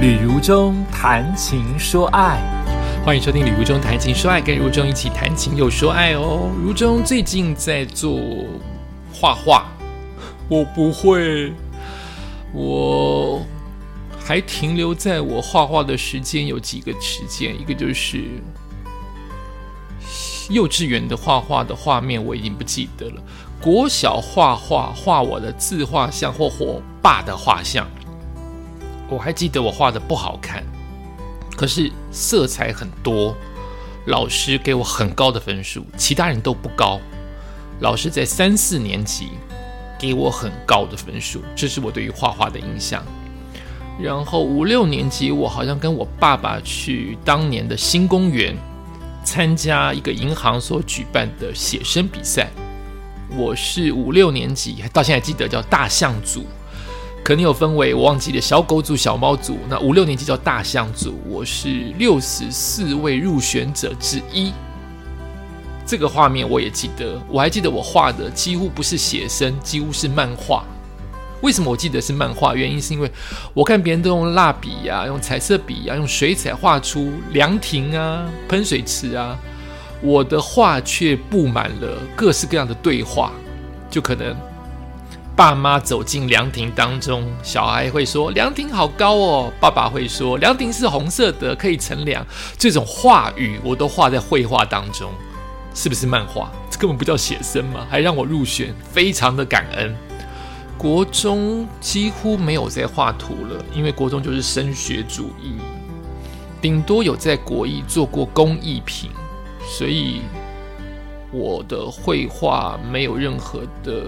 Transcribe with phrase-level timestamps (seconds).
[0.00, 2.40] 旅如中谈情说爱，
[3.04, 6.50] 欢迎收听《旅如中谈情说爱》，跟如中一起谈情又说爱哦。
[6.64, 8.18] 如中最近在做
[9.12, 9.66] 画画，
[10.48, 11.52] 我不会，
[12.54, 13.44] 我
[14.24, 18.24] 还停留在我画画的时间有几个时间，一个就是
[20.48, 23.22] 幼稚园的画画的画面我已经不记得了，
[23.60, 27.86] 国小画画画我的自画像或我爸的画像。
[29.10, 30.64] 我还记得我画的不好看，
[31.56, 33.36] 可是色彩很多，
[34.06, 37.00] 老师给我很高的分数，其他人都不高。
[37.80, 39.30] 老师在三四年级
[39.98, 43.04] 给我很高的分数，这是我对于画画的印象。
[44.00, 48.56] 然后五六年级，我好像跟我爸爸去当年的新公园
[49.24, 52.48] 参加一个银行所举办的写生比赛。
[53.36, 56.46] 我是五六年级，到现在记得叫大象组。
[57.22, 59.58] 可能有分为我忘记了小狗组、小猫组。
[59.68, 64.52] 那五六年级叫大象组，我是六十四位入选者之一。
[65.86, 70.64] 这个画面我也记得，我还记得我画的几乎不是写生，几乎是漫画。
[71.42, 72.54] 为什么我记得是漫画？
[72.54, 73.10] 原因是因为
[73.54, 79.38] 我看别人都用蜡笔呀、用彩色笔呀、用水彩画出凉亭啊、喷水池啊，
[80.00, 83.32] 我的画却布满了各式各样的对话，
[83.90, 84.36] 就可能。
[85.40, 92.22] 爸妈走进凉亭当中，小孩会说：“凉亭好高哦。”爸爸会说：“凉亭是红色的，可以乘凉。”
[92.58, 95.10] 这种话语我都画在绘画当中，
[95.74, 96.52] 是不是漫画？
[96.70, 99.96] 这根本不叫写生嘛，还让我入选， 非常的感恩。
[100.76, 105.54] 国中几乎没有在画图了，因为国中就是升学主义，
[106.60, 109.10] 顶多有在国艺做过工艺品，
[109.66, 110.20] 所以
[111.32, 114.04] 我的绘画没有任何的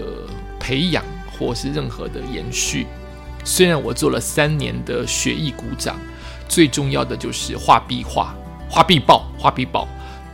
[0.59, 1.03] 培养。
[1.37, 2.87] 或是任何的延续，
[3.43, 5.99] 虽然我做了三年的学艺鼓掌，
[6.47, 8.35] 最重要的就是画壁画、
[8.69, 9.87] 画壁报、画壁报、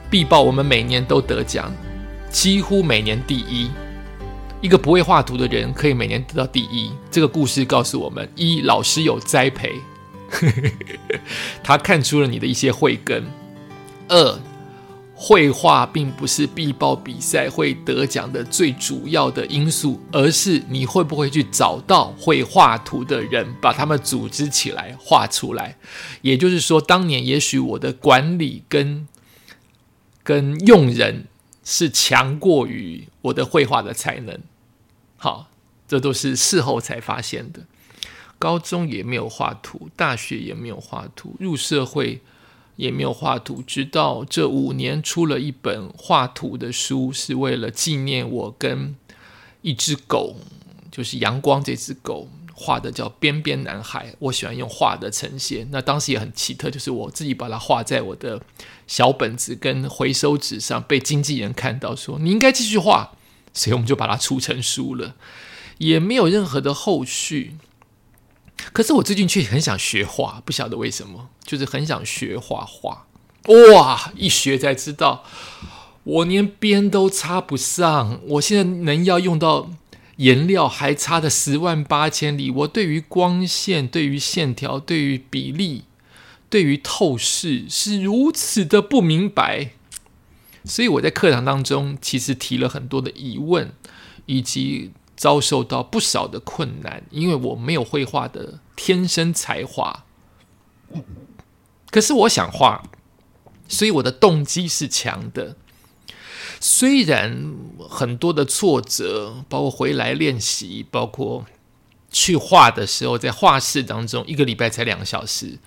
[0.10, 1.74] 壁报，我们每年都得奖，
[2.30, 3.70] 几乎每年第一。
[4.62, 9.80] 一个不会画图的人可以每年得到第一，这个故事告诉我们：一，老师有栽培，
[11.64, 13.24] 他看出了你的一些慧根；
[14.10, 14.40] 二。
[15.22, 25.76] 绘画并不是必报比赛会得奖的最主要的因素，而是你会不会去找到会画图的人，把他们组织起来画出来。
[26.22, 29.06] 也就是说，当年也许我的管理跟
[30.24, 31.26] 跟用人
[31.66, 34.40] 是强过于我的绘画的才能。
[35.18, 35.50] 好，
[35.86, 37.64] 这都是事后才发现的。
[38.38, 42.22] 高中也没有画图，大学也没有画图，入社会。
[42.80, 48.96] 也没有画图，直到这五年出了一本画图的书，是为了纪念我跟
[49.62, 50.38] 一只狗，
[50.90, 54.16] 就是阳光这只狗画的叫边边男孩。
[54.20, 58.42] 我喜欢用画的呈现，那当时也很奇特，就是我自己把它画在我的
[58.88, 63.12] 小本子跟回收纸上，被经纪人看到说你应该继续画，
[63.54, 65.16] 所以我们就把它出成书了，
[65.80, 67.58] 也没有任何的后续。
[68.74, 73.08] 可是我最近却很想学画，不晓得为什么，就是很想学画画。
[73.74, 75.24] 哇，一学才知道，
[76.04, 78.20] 我连边都插不上。
[78.28, 79.72] 我现在能要用到
[80.18, 82.52] 颜料，还差的十万八千里。
[82.52, 85.86] 我对于光线、对于线条、对于比例、
[86.50, 89.72] 对于透视是如此的不明白。
[90.66, 93.72] 所以我在课堂当中其实提了很多的疑问，
[94.26, 94.92] 以及。
[95.20, 100.06] 遭受到不少的困难，因为我没有绘画的天生才华。
[101.92, 102.82] 可是我想画，
[103.68, 105.58] 所以我的动机是强的。
[106.62, 107.54] 虽然
[107.90, 111.46] 很多的挫折，包括回来练习，包括
[112.10, 115.60] 去画的时候，在画室当中一个礼拜才两个小时，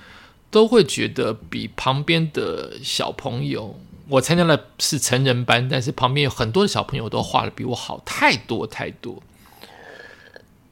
[0.51, 3.79] 都会觉得比旁边的小朋友。
[4.09, 9.23] 我参加了是成人班，但是旁边有很多的小朋友都画的比我好太多太多。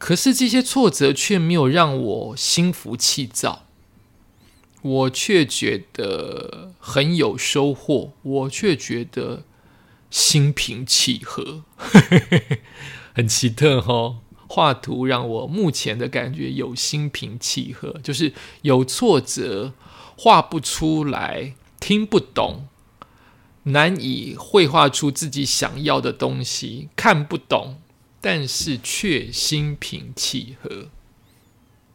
[0.00, 3.66] 可是这些挫折却没有让我心浮气躁，
[4.80, 9.42] 我却觉得很有收获，我却觉得
[10.10, 11.64] 心平气和，
[13.12, 14.16] 很奇特哈。
[14.48, 18.32] 画图让我目前的感觉有心平气和，就是
[18.62, 19.74] 有挫折，
[20.16, 22.66] 画不出来，听不懂，
[23.64, 27.76] 难以绘画出自己想要的东西，看不懂。
[28.20, 30.90] 但是却心平气和，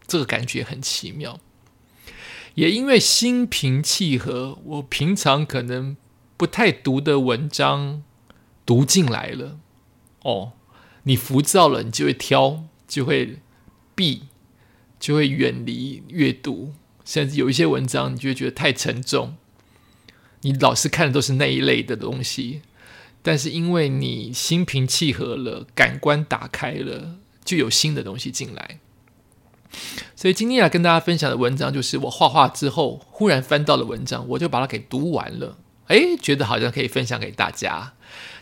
[0.07, 1.39] 这个感觉很奇妙。
[2.56, 5.98] 也因为心平气和，我平常可能
[6.38, 8.04] 不太读的文章
[8.66, 9.60] 读进来了。
[10.24, 10.54] 哦，
[11.04, 13.39] 你浮躁了，你就会挑，就会
[13.94, 14.24] 避，
[15.00, 16.74] 就会远离阅读。
[17.04, 19.36] 甚至有一些文章，你就会觉得太沉重。
[20.42, 22.62] 你老是看的都是那一类的东西，
[23.27, 28.77] 但是因为你心平气和了，感官打开了，就有新的东西进来。
[30.16, 35.57] 所以今天要跟大家分享的文章，就是我画画之后忽然翻到了文章，我就把它给读完了。
[35.88, 37.94] 诶，觉得好像可以分享给大家，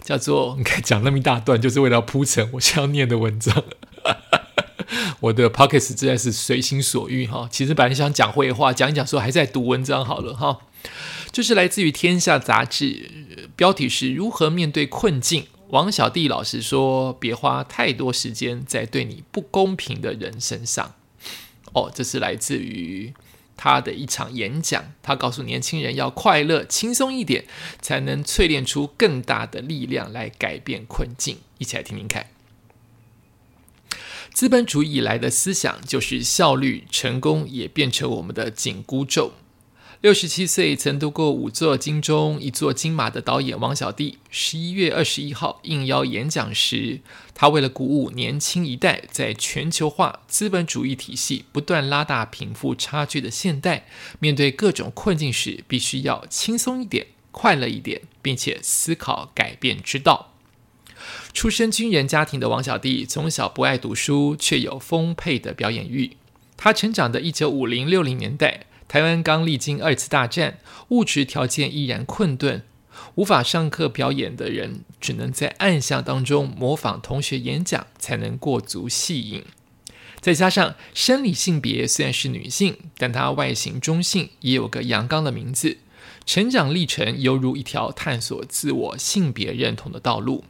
[0.03, 3.63] 叫做 你看讲那么一大段，就是为了铺陈我想要念的文章。
[5.21, 10.59] 我的 pockets 实在是随心所欲哈，其实本来想讲绘画，讲一讲说还在读文章好了哈。
[11.33, 13.09] 就是来自于《天下》杂志，
[13.55, 15.47] 标题是如何面对困境。
[15.69, 20.93] 王小弟老师说：“别花太多时间在对你不公平的人身上。”
[21.73, 23.15] 哦，这是来自于
[23.57, 24.93] 他的一场演讲。
[25.01, 27.45] 他告诉年轻人要快乐、轻松一点，
[27.81, 31.39] 才能淬炼出更大的力量来改变困境。
[31.57, 32.27] 一起来听听看。
[34.31, 39.33] 资本主义以来的思想就是效率，成功也变成我们的紧箍咒。
[40.03, 46.99] 六十七岁，曾读过五座金钟、一座金马的导演王小弟，十一月二十一号应邀演讲时，
[47.33, 53.85] 他为了鼓舞年轻一代，在全球化资本主义体系不断拉大贫富差距的现代，
[54.19, 60.33] 面对各种困境时，必须要轻松一点、快乐一点，并且思考改变之道。
[61.31, 66.17] 出身军人家庭的王小弟，从小不爱读书，却有丰沛的表演欲。
[66.57, 68.65] 他成长的一九五零六零年代。
[68.93, 70.59] 台湾刚历经二次大战，
[70.89, 72.61] 物质条件依然困顿，
[73.15, 79.45] 无法上课表演的人，只能在暗巷当中模仿同学演讲，才能过足戏瘾。
[80.21, 85.77] 再加上生理性别虽然是女性，但她外形中性，也有个阳刚的名字。
[86.27, 90.43] 成长历程犹如一条探索自我性别认同的道路。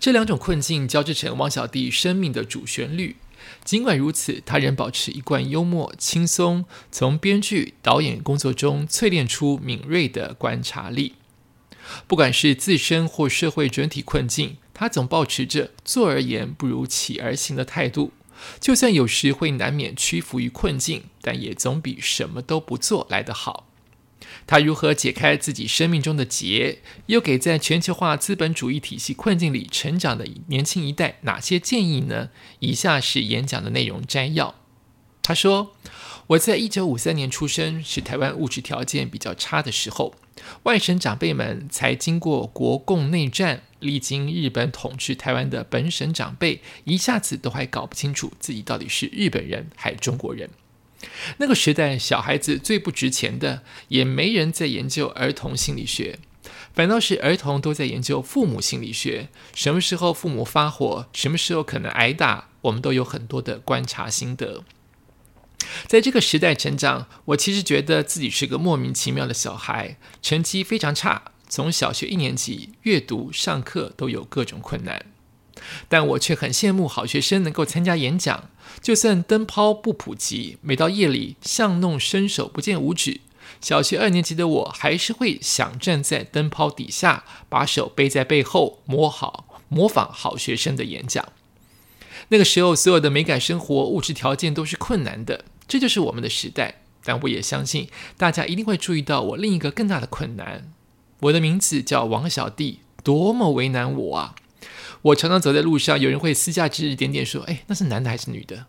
[0.00, 3.16] 这两种困境交织成汪小弟生命的主旋律。
[3.64, 11.14] 尽管如此，他仍保持一贯幽默、轻松，从编剧、导演工作中淬炼出敏锐的观察力。
[12.06, 18.12] 不管是自身或社会整体困境，他总保持着“坐而言不如起而行”的态度。
[18.60, 23.68] 就算有时会难免屈服于困境，但也总比什么都不做来得好。
[24.46, 32.30] 他如何解开自己生命中的结，又给在全球化资本主义体系困境里成长的年轻一代哪些建议呢？
[32.60, 34.54] 以下是演讲的内容摘要。
[35.22, 35.74] 他说
[36.28, 40.14] ：“我在一九五三年出生，是台湾物质条件比较差的时候，
[40.64, 50.50] 外省长辈们才经过国共内战，历经日本统治台湾的本省长辈，一下子都还搞不清楚自己到底是日本人还是中国人。”
[51.38, 56.18] 那个时代，小孩子最不值钱的，也没人在研究儿童心理学，
[56.72, 59.28] 反倒是儿童都在研究父母心理学。
[59.54, 64.64] 什么时候父母发火，什么时候可能挨打，我们都有很多的观察心得。
[65.86, 75.06] 在这个时代成长，我其实觉得自己是个莫名其妙的小孩，成绩非常差，从小学一年级阅读、上课都有各种困难。
[75.88, 78.48] 但我却很羡慕好学生能够参加演讲，
[78.82, 83.20] 就算灯泡不普及，每到夜里巷弄伸手不见五指，
[83.60, 91.26] 小学二年级的我还是会想站在灯泡底下，把手背在背后，模好模仿好学生的演讲。
[92.28, 96.80] 那个时候，所有的美感生活物质条件都是困难的，这就是我们的时代。
[97.06, 100.72] 但我也相信，大家一定会注意到我另一个更大的困难。
[101.20, 104.34] 我的名字叫王小弟，多么为难我啊！
[105.04, 108.64] 我常常走在路上，有人会私下指指点点说：“哎，那是男的还是女的？”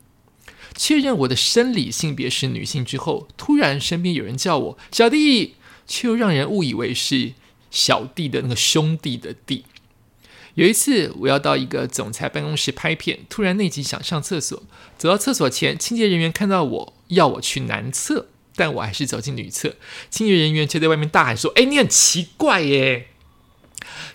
[0.75, 5.55] 确认我的生理性别是女性之后，突然身边有人叫我小弟，
[5.87, 7.31] 却又让人误以为是
[7.71, 9.63] 小弟的那个兄弟的弟。
[10.55, 14.61] 有一次，我要到一个总裁办公室拍片，突然内急想上厕所，
[14.97, 18.27] 走到厕所前，清洁人员看到我要我去男厕，
[18.57, 19.75] 但我还是走进女厕，
[20.09, 23.07] 清洁人员却在外面大喊说：“哎，你很奇怪耶！”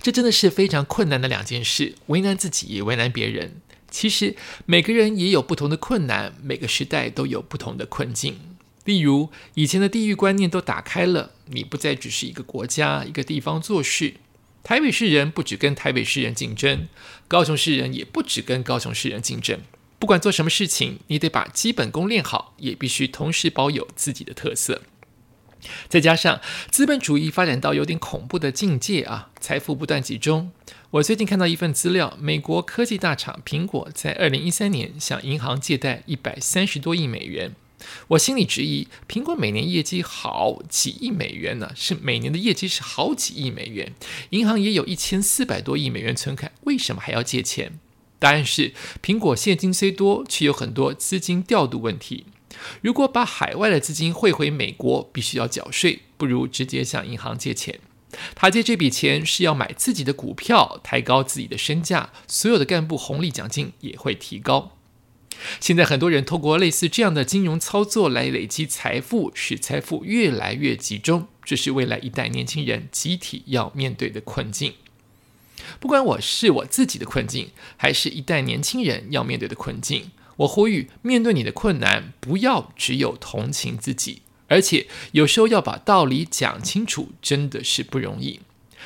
[0.02, 3.60] 这真的是非常困难的两件事，为难自己也为难别人。
[3.90, 4.36] 其实
[4.66, 8.38] 每个人也有不同的困难，每个时代都有不同的困境。
[8.84, 14.14] 例如，以前的地域观念都打开了，你不再只是一个国家、一个地方做事。
[14.62, 16.86] 台北市人不只跟台北市人竞争，
[17.28, 19.60] 高雄市人也不只跟高雄市人竞争。
[19.98, 24.82] 不管做什么事情，你得把基本功练好，也必须同时保有自己的特色。
[25.88, 26.40] 再加上
[26.70, 30.50] 资本主义发展到有点恐怖的境界啊，财富不断集中。
[30.90, 37.52] 我最近看到一份资料，美国科技大厂苹果在二零一三年向银行借贷一百三十多亿美元。
[38.08, 43.94] 我心里质疑，苹果每年业绩好几亿美元呢，是每年的业绩是好几亿美元，
[44.30, 47.78] 银行也有一千四百多亿美元存款，为什么还要借钱？
[48.18, 52.26] 答案是，苹果现金虽多，却有很多资金调度问题。
[52.80, 57.80] 如果把海外的资金汇回美国，必须要缴税，不如直接向银行借钱。
[58.34, 64.76] 他借这笔钱是要买自己的股票，抬高自己的身价，所有的干部红利奖金也会提高。
[65.60, 74.74] 现在很多人透过类似这样的金融操作来累积财富，使财富越来越集中，这是未来一代年轻人集体要面对的困境。
[75.78, 84.22] 不管我是我自己的困境，还是一代年轻人要面对的困境，我呼吁：面对你的困难，不要只有同情自己。
[84.48, 88.40] 而且有时候要把道理讲清楚，真的是不容易。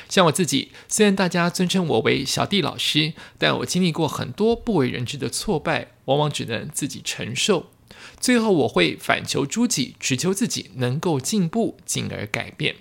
[0.09, 7.71] 像我自己，虽然大家尊称我为小弟老师，但我经历过很多不为人知的挫败，往往只能自己承受。
[8.19, 12.75] 最后我会反求诸己，只求自己能够进步，进而改变。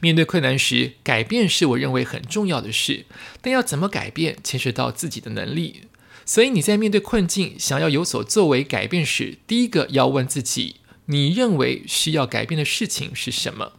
[0.00, 3.04] 面对困难时，改变是我认为很重要的事，
[3.42, 5.82] 但要怎么改变，牵涉到自己的能力。
[6.26, 10.76] 所以你在面对困境，想要有所作为改变时，第一个要问自己。
[11.06, 13.74] 你认为需要改变的事情是什么？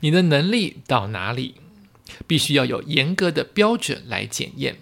[0.00, 1.56] 你的能力到哪里？
[2.28, 4.78] 必须要有严格的标准来检验。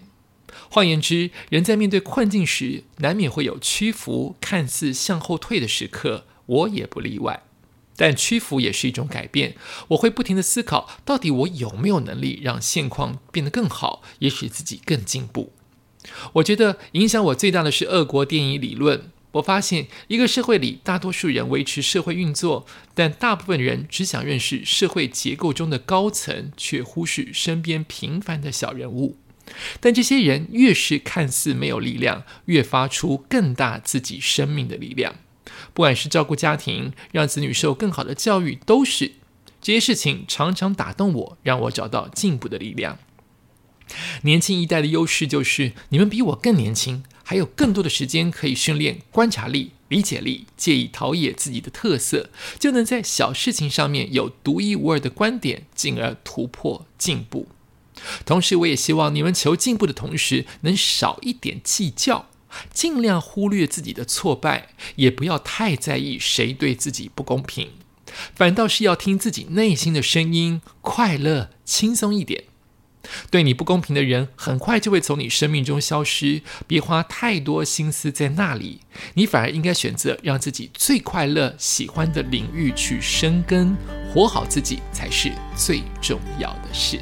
[0.69, 7.41] 换言之，人在面对困境时，难免会有屈服、看似向后退的时刻，我也不例外。
[7.95, 9.55] 但屈服也是一种改变。
[9.89, 15.53] 我会不停的思考，到底我有没有能力让现况变得更好，也使自己更进步。
[16.33, 19.09] 我觉得影响我最大的是俄国电影理论。
[19.33, 29.17] 我发现，一个社会里，大多数人维持社会运作，但大部分人只想认识社会结构中的高层，却忽视身边平凡的小人物。
[29.79, 35.15] 但这些人越是看似没有力量，越发出更大自己生命的力量。
[35.73, 39.11] 不管是照顾家庭，让子女受更好的教育，都是
[39.61, 42.97] 这些事情常常打动我，让我找到进步的力量。
[44.23, 47.03] 年轻一代的优势就是，你们比我更年轻。
[47.23, 57.49] 还有更多的时间可以训练观察力、理解力，借以陶冶自己的特色，就能在小事情上面有独一无二的观点，进而突破进步。
[58.25, 62.29] 同时，我也希望你们求进步的同时，能少一点计较，
[62.71, 67.71] 尽量忽略自己的挫败，也不要太在意谁对自己不公平，
[68.33, 72.45] 反倒是要听自己内心的声音，快乐、轻松一点。
[73.31, 76.41] 对你不公平的人，很快就会从你生命中消失。
[76.67, 78.81] 别花太多心思在那里，
[79.13, 83.75] 你反而应该选择让自己最快乐、喜欢的领域去生根，
[84.13, 86.99] 活好自己才是最重要的事。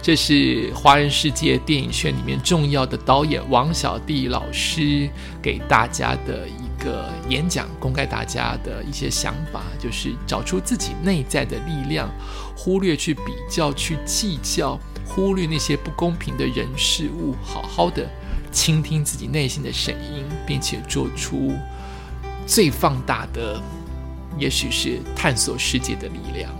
[0.00, 5.10] 这是华人世界电影圈里面重要的导演王小弟老师
[5.42, 12.08] 给大家的一个演讲，公开大家的一些想法，就是找出自己内在的力量，
[12.56, 14.80] 忽略去比较、去计较。
[15.08, 18.08] 忽略那些不公平的人事物，好好的
[18.52, 21.52] 倾听自己内心的声音，并且做出
[22.46, 23.60] 最放大的，
[24.38, 26.52] 也许是探索世界的力量。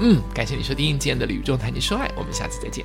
[0.00, 2.84] 嗯，感谢你收听今天的《旅中谈你说爱》，我们下次再见。